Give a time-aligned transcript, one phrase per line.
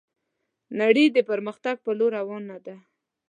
[0.81, 2.75] نړي د پرمختګ په لور روانه ده